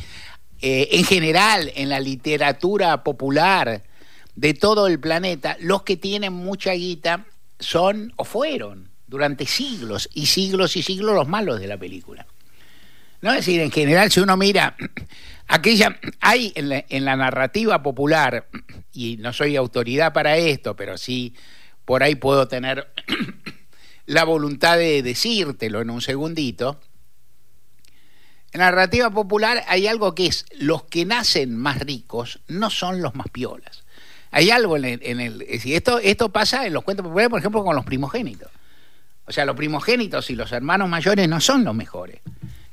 Eh, 0.63 0.89
en 0.93 1.05
general, 1.05 1.73
en 1.75 1.89
la 1.89 2.01
literatura 2.01 3.03
popular 3.03 3.83
de 4.35 4.55
todo 4.55 4.87
el 4.87 5.01
planeta, 5.01 5.57
los 5.61 5.83
que 5.83 5.97
tienen 5.97 6.33
mucha 6.33 6.73
guita 6.73 7.25
son 7.59 8.13
o 8.17 8.25
fueron 8.25 8.91
durante 9.07 9.47
siglos 9.47 10.09
y 10.15 10.27
siglos 10.27 10.77
y 10.77 10.83
siglos 10.83 11.15
los 11.15 11.29
malos 11.29 11.61
de 11.61 11.67
la 11.67 11.77
película. 11.77 12.27
¿No? 13.23 13.31
Es 13.31 13.39
decir, 13.39 13.61
en 13.61 13.71
general, 13.71 14.11
si 14.11 14.21
uno 14.21 14.37
mira 14.37 14.77
aquella, 15.49 15.99
hay 16.21 16.53
en 16.55 17.05
la, 17.05 17.17
narrativa 17.17 17.83
popular 17.83 18.49
y 18.93 19.17
no 19.19 19.33
soy 19.33 19.57
autoridad 19.57 20.13
para 20.13 20.37
esto, 20.37 20.77
pero 20.77 20.97
sí 20.97 21.35
por 21.85 22.03
ahí 22.03 22.15
puedo 22.15 22.49
tener 22.49 22.93
la 24.07 24.25
voluntad 24.25 24.79
de 24.79 25.03
decírtelo 25.03 25.81
en 25.81 25.91
un 25.91 26.01
segundito. 26.01 26.81
En 28.53 28.61
la 28.61 28.67
narrativa 28.67 29.11
popular 29.11 29.65
hay 29.69 29.87
algo 29.87 30.15
que 30.15 30.27
es, 30.27 30.47
los 30.59 30.85
que 30.85 31.05
nacen 31.05 31.57
más 31.57 31.81
ricos 31.81 32.41
no 32.49 32.71
son 32.71 33.01
los 33.01 33.15
más 33.15 33.29
piolas. 33.29 33.85
Hay 34.33 34.51
algo 34.51 34.77
en 34.77 34.85
el... 34.85 35.01
En 35.03 35.21
el 35.21 35.43
esto, 35.43 35.99
esto 35.99 36.31
pasa 36.31 36.67
en 36.67 36.73
los 36.73 36.85
cuentos 36.85 37.05
populares, 37.05 37.31
por 37.31 37.39
ejemplo, 37.41 37.65
con 37.65 37.77
los 37.77 37.85
primogénitos. 37.85 38.51
O 39.27 39.33
sea, 39.33 39.45
los 39.45 39.57
primogénitos 39.57 40.31
y 40.31 40.35
los 40.35 40.51
hermanos 40.53 40.89
mayores 40.89 41.29
no 41.29 41.41
son 41.41 41.65
los 41.65 41.75
mejores, 41.75 42.21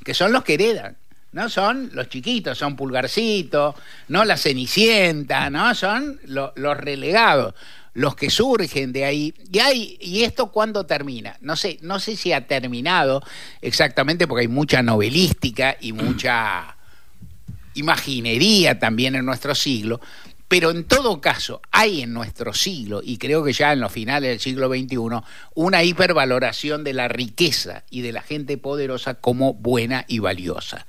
que 0.07 0.13
son 0.13 0.31
los 0.31 0.45
que 0.45 0.53
heredan. 0.53 0.95
¿no? 1.33 1.49
Son 1.49 1.89
los 1.91 2.07
chiquitos, 2.07 2.57
son 2.57 2.77
Pulgarcito, 2.77 3.75
¿no? 4.07 4.23
La 4.23 4.37
Cenicienta, 4.37 5.49
¿no? 5.49 5.75
Son 5.75 6.17
los 6.23 6.77
relegados, 6.77 7.53
los 7.93 8.15
que 8.15 8.29
surgen 8.29 8.93
de 8.93 9.03
ahí. 9.03 9.33
Y, 9.51 9.97
¿Y 9.99 10.23
esto 10.23 10.47
cuándo 10.47 10.85
termina? 10.85 11.35
No 11.41 11.57
sé, 11.57 11.77
no 11.81 11.99
sé 11.99 12.15
si 12.15 12.31
ha 12.31 12.47
terminado 12.47 13.21
exactamente 13.61 14.27
porque 14.27 14.43
hay 14.43 14.47
mucha 14.47 14.81
novelística 14.81 15.75
y 15.81 15.91
mucha 15.91 16.77
imaginería 17.73 18.79
también 18.79 19.15
en 19.15 19.25
nuestro 19.25 19.53
siglo, 19.55 19.99
Pero 20.47 20.71
en 20.71 20.85
todo 20.85 21.19
caso, 21.19 21.61
hay 21.71 22.01
en 22.01 22.13
nuestro 22.13 22.53
siglo, 22.53 23.01
y 23.03 23.17
creo 23.17 23.43
que 23.43 23.51
ya 23.51 23.73
en 23.73 23.81
los 23.81 23.91
finales 23.91 24.29
del 24.29 24.39
siglo 24.39 24.69
XXI, 24.69 24.97
una 25.55 25.83
hipervaloración 25.83 26.85
de 26.85 26.93
la 26.93 27.09
riqueza 27.09 27.83
y 27.89 28.01
de 28.01 28.13
la 28.13 28.21
gente 28.21 28.57
poderosa 28.57 29.15
como 29.15 29.53
buena 29.53 30.05
y 30.07 30.19
valiosa. 30.19 30.87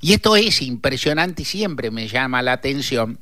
Y 0.00 0.12
esto 0.12 0.36
es 0.36 0.62
impresionante 0.62 1.42
y 1.42 1.44
siempre 1.44 1.90
me 1.90 2.06
llama 2.06 2.42
la 2.42 2.52
atención. 2.52 3.18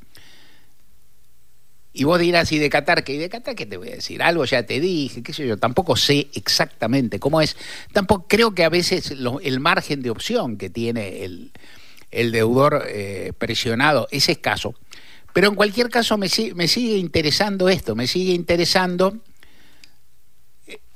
Y 1.93 2.03
vos 2.03 2.19
dirás, 2.19 2.51
¿y 2.51 2.59
de 2.59 2.69
Qatar 2.69 3.03
qué? 3.03 3.15
¿Y 3.15 3.17
de 3.17 3.29
Qatar 3.29 3.55
qué 3.55 3.65
te 3.65 3.77
voy 3.77 3.89
a 3.89 3.95
decir? 3.95 4.21
Algo 4.21 4.45
ya 4.45 4.63
te 4.63 4.79
dije, 4.79 5.23
qué 5.23 5.33
sé 5.33 5.47
yo, 5.47 5.57
tampoco 5.57 5.95
sé 5.95 6.27
exactamente 6.35 7.19
cómo 7.19 7.41
es. 7.41 7.57
Tampoco 7.93 8.27
creo 8.27 8.53
que 8.53 8.63
a 8.63 8.69
veces 8.69 9.11
el 9.41 9.59
margen 9.59 10.03
de 10.03 10.11
opción 10.11 10.57
que 10.57 10.69
tiene 10.69 11.23
el, 11.23 12.31
deudor 12.31 12.85
eh, 12.87 13.33
presionado 13.39 14.07
es 14.11 14.29
escaso. 14.29 14.75
Pero 15.37 15.49
en 15.49 15.55
cualquier 15.55 15.91
caso 15.91 16.17
me, 16.17 16.29
sigue 16.29 16.97
interesando 16.97 17.69
esto, 17.69 17.95
me 17.95 18.07
sigue 18.07 18.33
interesando 18.33 19.17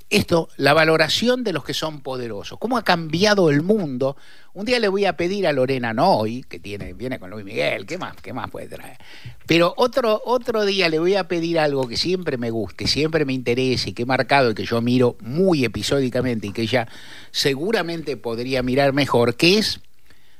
esto, 0.09 0.49
la 0.57 0.73
valoración 0.73 1.43
de 1.43 1.53
los 1.53 1.63
que 1.63 1.75
son 1.75 2.01
poderosos, 2.01 2.57
cómo 2.57 2.75
ha 2.75 2.83
cambiado 2.83 3.51
el 3.51 3.61
mundo. 3.61 4.17
Un 4.55 4.65
día 4.65 4.79
le 4.79 4.87
voy 4.87 5.05
a 5.05 5.15
pedir 5.15 5.45
a 5.45 5.51
Lorena 5.51 5.93
Noy, 5.93 6.41
que 6.49 6.59
tiene, 6.59 6.93
viene 6.93 7.19
con 7.19 7.29
Luis 7.29 7.45
Miguel, 7.45 7.85
¿qué 7.85 7.99
más, 7.99 8.15
qué 8.19 8.33
más 8.33 8.49
puede 8.49 8.67
traer? 8.67 8.97
Pero 9.45 9.75
otro, 9.77 10.19
otro 10.25 10.65
día 10.65 10.89
le 10.89 10.97
voy 10.97 11.13
a 11.13 11.27
pedir 11.27 11.59
algo 11.59 11.87
que 11.87 11.95
siempre 11.95 12.37
me 12.39 12.49
guste, 12.49 12.87
siempre 12.87 13.25
me 13.25 13.33
interese, 13.33 13.93
que 13.93 14.01
he 14.01 14.07
marcado 14.07 14.49
y 14.49 14.55
que 14.55 14.65
yo 14.65 14.81
miro 14.81 15.17
muy 15.21 15.65
episódicamente 15.65 16.47
y 16.47 16.51
que 16.51 16.63
ella 16.63 16.87
seguramente 17.29 18.17
podría 18.17 18.63
mirar 18.63 18.91
mejor, 18.91 19.35
que 19.35 19.59
es, 19.59 19.81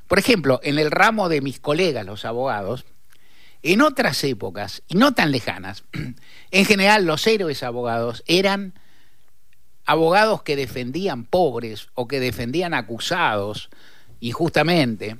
por 0.08 0.18
ejemplo, 0.18 0.58
en 0.64 0.80
el 0.80 0.90
ramo 0.90 1.28
de 1.28 1.40
mis 1.40 1.60
colegas, 1.60 2.04
los 2.04 2.24
abogados, 2.24 2.84
en 3.62 3.80
otras 3.80 4.22
épocas, 4.24 4.82
y 4.88 4.94
no 4.96 5.12
tan 5.12 5.30
lejanas, 5.30 5.84
en 6.50 6.64
general 6.64 7.04
los 7.04 7.26
héroes 7.26 7.62
abogados 7.62 8.24
eran 8.26 8.74
abogados 9.84 10.42
que 10.42 10.56
defendían 10.56 11.24
pobres 11.24 11.88
o 11.94 12.06
que 12.06 12.20
defendían 12.20 12.74
acusados 12.74 13.68
injustamente, 14.20 15.16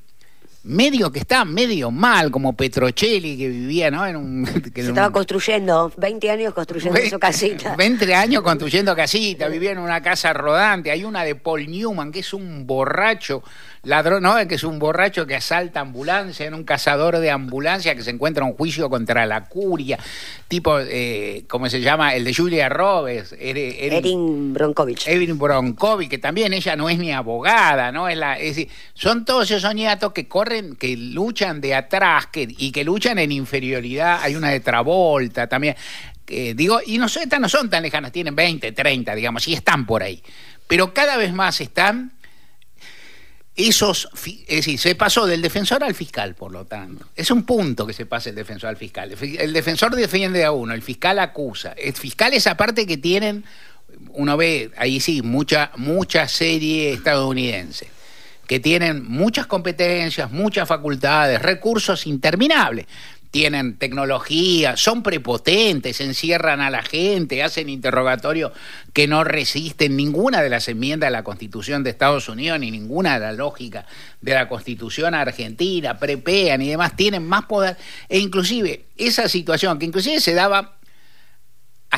medio 0.64 1.10
que 1.10 1.18
está 1.18 1.44
medio 1.44 1.90
mal, 1.90 2.30
como 2.30 2.52
Petrocelli 2.52 3.36
que 3.36 3.48
vivía, 3.48 3.90
¿no? 3.90 4.06
En 4.06 4.16
un, 4.16 4.46
Se 4.74 4.80
estaba 4.80 5.10
construyendo, 5.10 5.92
20 5.96 6.30
años 6.30 6.54
construyendo 6.54 7.00
su 7.10 7.18
casita. 7.18 7.74
20 7.78 8.14
años 8.14 8.42
construyendo 8.42 8.94
casita, 8.94 9.48
vivía 9.48 9.72
en 9.72 9.78
una 9.78 10.00
casa 10.00 10.32
rodante. 10.32 10.90
Hay 10.90 11.04
una 11.04 11.24
de 11.24 11.34
Paul 11.34 11.68
Newman, 11.68 12.12
que 12.12 12.20
es 12.20 12.32
un 12.32 12.66
borracho 12.66 13.42
ladrón, 13.84 14.22
no, 14.22 14.36
que 14.46 14.54
es 14.54 14.62
un 14.62 14.78
borracho 14.78 15.26
que 15.26 15.34
asalta 15.34 15.80
ambulancia, 15.80 16.46
en 16.46 16.54
un 16.54 16.62
cazador 16.62 17.18
de 17.18 17.30
ambulancia 17.30 17.94
que 17.96 18.02
se 18.02 18.10
encuentra 18.10 18.44
un 18.44 18.52
juicio 18.52 18.88
contra 18.88 19.26
la 19.26 19.44
curia, 19.46 19.98
tipo, 20.46 20.78
eh, 20.78 21.44
¿cómo 21.48 21.68
se 21.68 21.80
llama? 21.80 22.14
El 22.14 22.24
de 22.24 22.32
Julia 22.32 22.68
Roberts. 22.68 23.34
Erin, 23.38 24.54
Bronkovich. 24.54 25.08
Erin 25.08 25.36
Bronkovich, 25.38 26.08
que 26.08 26.18
también 26.18 26.52
ella 26.52 26.76
no 26.76 26.88
es 26.88 26.98
ni 26.98 27.12
abogada, 27.12 27.90
¿no? 27.90 28.08
Es 28.08 28.16
la, 28.16 28.38
es 28.38 28.68
son 28.94 29.24
todos 29.24 29.50
esos 29.50 29.74
nietos 29.74 30.12
que 30.12 30.28
corren, 30.28 30.76
que 30.76 30.96
luchan 30.96 31.60
de 31.60 31.74
atrás 31.74 32.26
que, 32.26 32.46
y 32.48 32.70
que 32.70 32.84
luchan 32.84 33.18
en 33.18 33.32
inferioridad. 33.32 34.20
Hay 34.22 34.36
una 34.36 34.50
de 34.50 34.60
Travolta 34.60 35.48
también. 35.48 35.74
digo, 36.26 36.78
y 36.86 36.98
no, 36.98 37.06
estas 37.06 37.40
no 37.40 37.48
son 37.48 37.68
tan 37.68 37.82
lejanas, 37.82 38.12
tienen 38.12 38.36
20, 38.36 38.70
30, 38.70 39.14
digamos, 39.16 39.48
y 39.48 39.54
están 39.54 39.86
por 39.86 40.04
ahí. 40.04 40.22
Pero 40.68 40.94
cada 40.94 41.16
vez 41.16 41.32
más 41.32 41.60
están 41.60 42.12
esos, 43.54 44.08
es 44.46 44.46
decir, 44.46 44.78
se 44.78 44.94
pasó 44.94 45.26
del 45.26 45.42
defensor 45.42 45.84
al 45.84 45.94
fiscal, 45.94 46.34
por 46.34 46.52
lo 46.52 46.64
tanto. 46.64 47.06
Es 47.14 47.30
un 47.30 47.44
punto 47.44 47.86
que 47.86 47.92
se 47.92 48.06
pase 48.06 48.30
el 48.30 48.36
defensor 48.36 48.70
al 48.70 48.76
fiscal. 48.76 49.14
El 49.20 49.52
defensor 49.52 49.94
defiende 49.94 50.44
a 50.44 50.52
uno, 50.52 50.72
el 50.72 50.82
fiscal 50.82 51.18
acusa. 51.18 51.72
El 51.72 51.92
fiscal 51.92 52.32
es 52.32 52.46
aparte 52.46 52.86
que 52.86 52.96
tienen, 52.96 53.44
uno 54.14 54.36
ve 54.36 54.70
ahí 54.76 55.00
sí, 55.00 55.20
mucha, 55.20 55.70
mucha 55.76 56.26
serie 56.28 56.92
estadounidense, 56.92 57.88
que 58.46 58.58
tienen 58.58 59.04
muchas 59.06 59.46
competencias, 59.46 60.30
muchas 60.30 60.66
facultades, 60.66 61.40
recursos 61.42 62.06
interminables 62.06 62.86
tienen 63.32 63.78
tecnología, 63.78 64.76
son 64.76 65.02
prepotentes, 65.02 66.02
encierran 66.02 66.60
a 66.60 66.68
la 66.68 66.82
gente, 66.82 67.42
hacen 67.42 67.70
interrogatorios 67.70 68.52
que 68.92 69.08
no 69.08 69.24
resisten 69.24 69.96
ninguna 69.96 70.42
de 70.42 70.50
las 70.50 70.68
enmiendas 70.68 71.08
de 71.08 71.12
la 71.12 71.24
Constitución 71.24 71.82
de 71.82 71.88
Estados 71.88 72.28
Unidos 72.28 72.60
ni 72.60 72.70
ninguna 72.70 73.14
de 73.14 73.20
la 73.20 73.32
lógica 73.32 73.86
de 74.20 74.34
la 74.34 74.48
Constitución 74.48 75.14
argentina, 75.14 75.98
prepean 75.98 76.60
y 76.60 76.68
demás, 76.68 76.94
tienen 76.94 77.26
más 77.26 77.46
poder. 77.46 77.78
E 78.10 78.18
inclusive 78.18 78.84
esa 78.98 79.26
situación 79.30 79.78
que 79.78 79.86
inclusive 79.86 80.20
se 80.20 80.34
daba 80.34 80.76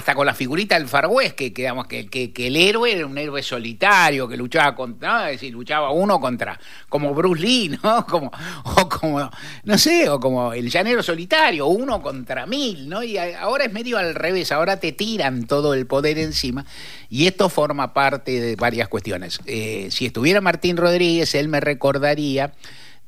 hasta 0.05 0.15
con 0.15 0.27
la 0.27 0.35
figurita 0.35 0.79
del 0.79 0.87
Far 0.87 1.07
West, 1.07 1.35
que, 1.35 1.51
que, 1.51 2.31
que, 2.31 2.47
el 2.47 2.57
héroe 2.57 2.93
era 2.93 3.07
un 3.07 3.17
héroe 3.17 3.43
solitario, 3.43 4.29
que 4.29 4.37
luchaba 4.37 4.75
contra, 4.75 5.09
¿no? 5.09 5.25
es 5.25 5.41
decir, 5.41 5.55
luchaba 5.55 5.93
uno 5.93 6.21
contra, 6.21 6.61
como 6.91 7.15
Bruce 7.15 7.41
Lee, 7.41 7.79
¿no? 7.83 8.05
Como, 8.15 8.31
o 8.65 8.87
como, 8.87 9.31
no 9.63 9.79
sé, 9.79 10.11
o 10.11 10.21
como 10.21 10.53
el 10.53 10.69
llanero 10.69 11.03
solitario, 11.03 11.69
uno 11.69 12.03
contra 12.03 12.45
mil, 12.45 12.87
¿no? 12.87 13.03
Y 13.03 13.17
ahora 13.17 13.65
es 13.65 13.73
medio 13.73 13.97
al 13.97 14.15
revés, 14.15 14.53
ahora 14.53 14.79
te 14.79 14.93
tiran 14.93 15.47
todo 15.47 15.73
el 15.73 15.87
poder 15.87 16.19
encima, 16.19 16.67
y 17.09 17.27
esto 17.27 17.49
forma 17.49 17.95
parte 17.95 18.39
de 18.43 18.57
varias 18.57 18.89
cuestiones. 18.89 19.41
Eh, 19.47 19.89
si 19.91 20.05
estuviera 20.05 20.43
Martín 20.43 20.77
Rodríguez, 20.77 21.35
él 21.35 21.49
me 21.49 21.61
recordaría 21.61 22.53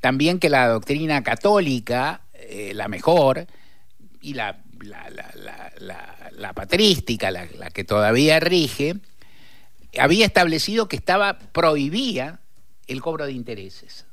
también 0.01 0.39
que 0.39 0.49
la 0.49 0.69
doctrina 0.69 1.23
católica, 1.23 2.23
eh, 2.33 2.73
la 2.75 2.89
mejor, 2.89 3.47
y 4.23 4.33
la, 4.33 4.57
la, 4.83 5.11
la 5.79 6.17
la 6.37 6.53
patrística, 6.53 7.31
la, 7.31 7.47
que 7.71 7.85
todavía 7.85 8.41
rige, 8.41 8.97
había 9.99 10.27
establecido 10.27 10.89
que 10.89 10.97
estaba 10.97 11.39
prohibía 11.39 12.41
el 12.87 13.01
cobro 13.01 13.27
de 13.27 13.33
intereses. 13.33 14.07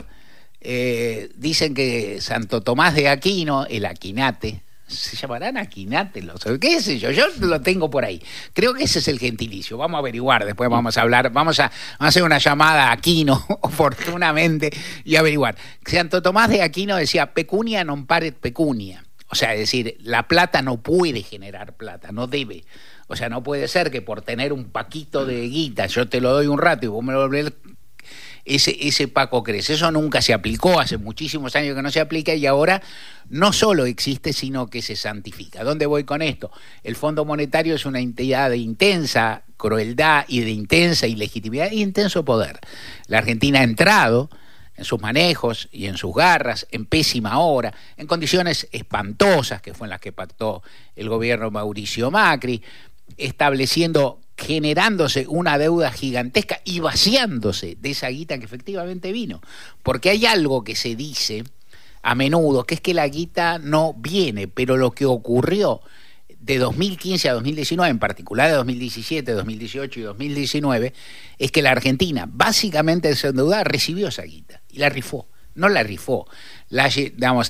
Eh, 0.62 1.30
dicen 1.36 1.74
que 1.74 2.22
Santo 2.22 2.62
Tomás 2.62 2.96
de 2.96 3.10
Aquino, 3.10 3.66
el 3.66 3.86
Aquinate, 3.86 4.64
se 4.88 5.18
llamarán 5.18 5.58
Aquinate, 5.58 6.22
los, 6.22 6.42
qué 6.62 6.80
sé 6.80 7.00
yo, 7.00 7.12
yo 7.12 7.26
lo 7.40 7.62
tengo 7.62 7.90
por 7.90 8.06
ahí. 8.06 8.22
Creo 8.54 8.74
que 8.74 8.84
ese 8.84 9.00
es 9.00 9.08
el 9.08 9.20
gentilicio. 9.20 9.78
Vamos 9.78 9.98
a 9.98 10.00
averiguar, 10.00 10.46
después 10.46 10.70
vamos 10.70 10.98
a 10.98 11.02
hablar, 11.02 11.32
vamos 11.32 11.60
a, 11.60 11.72
hacer 12.00 12.24
una 12.24 12.38
llamada 12.38 12.90
a 12.90 12.92
Aquino, 12.94 13.46
oportunamente, 13.62 14.72
y 15.04 15.16
averiguar. 15.16 15.58
Santo 15.86 16.22
Tomás 16.22 16.50
de 16.50 16.62
Aquino 16.62 16.96
decía, 16.96 17.34
pecunia 17.34 17.84
non 17.84 18.06
paret 18.06 18.38
pecunia. 18.38 19.04
O 19.30 19.36
sea, 19.36 19.54
es 19.54 19.60
decir, 19.60 19.98
la 20.02 20.28
plata 20.28 20.62
no 20.62 20.82
puede 20.82 21.24
generar 21.24 21.74
plata, 21.76 22.12
no 22.12 22.28
debe. 22.28 22.66
O 23.08 23.16
sea, 23.16 23.30
no 23.30 23.44
puede 23.44 23.68
ser 23.68 23.92
que 23.92 24.02
por 24.02 24.22
tener 24.22 24.54
un 24.54 24.66
paquito 24.66 25.26
de 25.26 25.48
guita, 25.48 25.88
yo 25.88 26.08
te 26.08 26.22
lo 26.22 26.32
doy 26.32 26.48
un 26.48 26.60
rato 26.60 26.86
y 26.86 26.90
vos 26.90 27.04
me 27.04 27.14
lo 27.14 27.22
volvés, 27.22 27.52
ese, 28.46 28.76
ese 28.88 29.08
paco 29.08 29.44
crece. 29.44 29.74
Eso 29.74 29.92
nunca 29.92 30.22
se 30.22 30.34
aplicó, 30.34 30.80
hace 30.80 30.98
muchísimos 30.98 31.56
años 31.56 31.76
que 31.76 31.82
no 31.82 31.92
se 31.92 32.00
aplica 32.00 32.34
y 32.34 32.46
ahora 32.46 32.82
no 33.30 33.54
solo 33.54 33.86
existe, 33.86 34.34
sino 34.34 34.68
que 34.68 34.82
se 34.82 34.96
santifica. 34.96 35.64
¿Dónde 35.64 35.86
voy 35.86 36.04
con 36.04 36.22
esto? 36.22 36.52
El 36.84 36.96
Fondo 36.96 37.26
Monetario 37.26 37.76
es 37.76 37.86
una 37.86 38.00
entidad 38.00 38.50
de 38.50 38.58
intensa 38.58 39.44
crueldad 39.58 40.26
y 40.28 40.42
de 40.42 40.52
intensa 40.52 41.08
ilegitimidad 41.08 41.68
e 41.68 41.76
intenso 41.76 42.26
poder. 42.26 42.60
La 43.08 43.20
Argentina 43.20 43.62
ha 43.62 43.64
entrado 43.64 44.30
en 44.76 44.86
sus 44.86 45.00
manejos 45.00 45.70
y 45.72 45.86
en 45.86 45.98
sus 45.98 46.14
garras, 46.14 46.68
en 46.72 46.86
pésima 46.86 47.40
hora, 47.40 47.74
en 47.98 48.08
condiciones 48.08 48.68
espantosas, 48.72 49.62
que 49.62 49.74
fue 49.74 49.86
en 49.86 49.92
las 49.92 50.00
que 50.00 50.12
pactó 50.12 50.64
el 50.96 51.10
gobierno 51.10 51.52
Mauricio 51.52 52.10
Macri, 52.10 52.62
estableciendo, 53.18 54.20
generándose 54.38 55.26
una 55.28 55.58
deuda 55.58 55.92
gigantesca 55.92 56.60
y 56.64 56.80
vaciándose 56.80 57.78
de 57.80 57.92
esa 57.92 58.08
guita 58.10 58.38
que 58.38 58.46
efectivamente 58.46 59.12
vino. 59.12 59.42
Porque 59.84 60.10
hay 60.10 60.26
algo 60.26 60.64
que 60.64 60.76
se 60.76 60.96
dice 60.96 61.44
a 62.02 62.16
menudo, 62.16 62.66
que 62.66 62.76
es 62.76 62.82
que 62.82 62.94
la 62.94 63.08
guita 63.08 63.60
no 63.60 63.94
viene, 63.94 64.48
pero 64.48 64.78
lo 64.78 64.92
que 64.92 65.06
ocurrió 65.06 65.82
de 66.44 66.58
2015 66.58 67.30
a 67.30 67.34
2019, 67.34 67.90
en 67.90 68.00
particular 68.00 68.50
de 68.50 68.56
2017, 68.56 69.32
2018 69.32 70.00
y 70.00 70.04
2019, 70.04 70.94
es 71.40 71.52
que 71.52 71.62
la 71.62 71.72
Argentina, 71.72 72.28
básicamente 72.30 73.08
desendeudada, 73.08 73.64
recibió 73.64 74.10
esa 74.10 74.24
guita 74.24 74.62
y 74.70 74.80
la 74.80 74.90
rifó. 74.90 75.28
No 75.56 75.70
la 75.70 75.84
rifó, 75.84 76.28
la, 76.70 76.90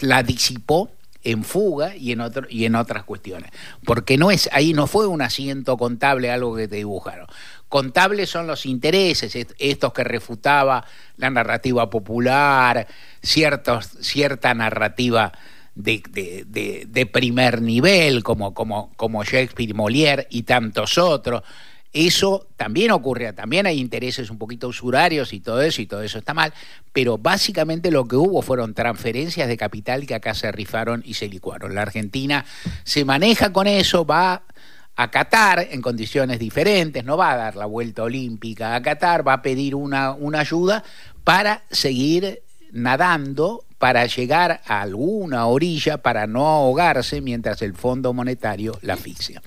la 0.02 0.24
disipó 0.24 0.92
en 1.24 1.44
fuga 1.44 1.96
y 1.96 2.12
en, 2.12 2.20
otro, 2.20 2.46
y 2.50 2.66
en 2.66 2.76
otras 2.76 3.04
cuestiones. 3.04 3.50
Porque 3.84 4.18
no 4.18 4.30
es, 4.30 4.48
ahí 4.52 4.74
no 4.74 4.86
fue 4.88 5.08
un 5.08 5.22
asiento 5.22 5.78
contable 5.78 6.30
algo 6.30 6.56
que 6.56 6.68
te 6.68 6.76
dibujaron. 6.76 7.26
Contables 7.70 8.30
son 8.30 8.46
los 8.46 8.68
intereses, 8.68 9.36
estos 9.58 9.94
que 9.94 10.04
refutaba 10.04 10.86
la 11.18 11.32
narrativa 11.32 11.90
popular, 11.90 12.88
cierta 13.24 14.54
narrativa 14.54 15.32
de, 15.76 16.86
de, 16.88 17.06
primer 17.08 17.62
nivel, 17.62 18.24
como, 18.24 18.54
como, 18.54 18.92
como 18.96 19.24
Shakespeare, 19.24 19.74
Molière 19.74 20.28
y 20.30 20.44
tantos 20.44 20.98
otros. 20.98 21.44
Eso 21.92 22.48
también 22.58 22.90
ocurre, 22.90 23.34
también 23.34 23.68
hay 23.68 23.80
intereses 23.80 24.32
un 24.32 24.40
poquito 24.40 24.68
usurarios 24.68 25.32
y 25.32 25.40
todo 25.40 25.62
eso, 25.62 25.80
y 25.80 25.86
todo 25.86 26.02
eso 26.02 26.18
está 26.18 26.34
mal, 26.34 26.52
pero 26.92 27.20
básicamente 27.20 27.92
lo 27.92 28.08
que 28.08 28.16
hubo 28.16 28.42
fueron 28.42 28.74
transferencias 28.74 29.48
de 29.48 29.58
capital 29.58 30.08
que 30.08 30.16
acá 30.16 30.34
se 30.34 30.52
rifaron 30.52 31.04
y 31.06 31.14
se 31.14 31.30
licuaron. 31.30 31.76
La 31.76 31.84
Argentina 31.84 32.46
se 32.84 33.06
maneja 33.06 33.54
con 33.54 33.68
eso, 33.68 34.06
va 34.06 34.42
a 34.96 35.12
Qatar 35.12 35.68
en 35.70 35.82
condiciones 35.82 36.40
diferentes, 36.40 37.04
no 37.04 37.16
va 37.16 37.34
a 37.34 37.38
dar 37.38 37.56
la 37.56 37.68
vuelta 37.68 38.02
olímpica 38.02 38.76
a 38.76 38.82
Qatar, 38.82 39.28
va 39.28 39.34
a 39.34 39.42
pedir 39.44 39.76
una, 39.76 40.14
una 40.14 40.40
ayuda 40.40 40.84
para 41.24 41.64
seguir 41.70 42.42
nadando 42.72 43.66
para 43.84 44.06
llegar 44.06 44.62
a 44.66 44.80
alguna 44.80 45.46
orilla 45.48 45.98
para 45.98 46.26
no 46.26 46.48
ahogarse 46.48 47.20
mientras 47.20 47.62
el 47.62 47.74
Fondo 47.74 48.14
Monetario 48.14 48.80
la 48.82 48.94
asfixia. 48.94 49.42